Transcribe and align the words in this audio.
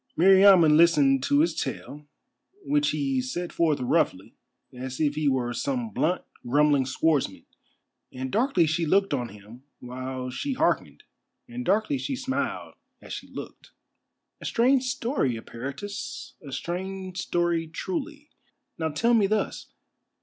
Meriamun 0.17 0.77
listened 0.77 1.21
to 1.21 1.41
his 1.41 1.53
tale, 1.53 2.07
which 2.65 2.89
he 2.89 3.21
set 3.21 3.51
forth 3.53 3.79
roughly, 3.79 4.33
as 4.73 4.99
if 4.99 5.13
he 5.13 5.27
were 5.29 5.53
some 5.53 5.91
blunt, 5.91 6.23
grumbling 6.43 6.87
swordsman, 6.87 7.45
and 8.11 8.31
darkly 8.31 8.65
she 8.65 8.83
looked 8.87 9.13
on 9.13 9.29
him 9.29 9.61
while 9.79 10.31
she 10.31 10.53
hearkened, 10.53 11.03
and 11.47 11.65
darkly 11.65 11.99
she 11.99 12.15
smiled 12.15 12.73
as 12.99 13.13
she 13.13 13.27
looked. 13.29 13.73
"A 14.41 14.45
strange 14.47 14.85
story, 14.85 15.35
Eperitus, 15.37 16.33
a 16.41 16.51
strange 16.51 17.19
story 17.19 17.67
truly. 17.67 18.31
Now 18.79 18.89
tell 18.89 19.13
me 19.13 19.27
thus. 19.27 19.71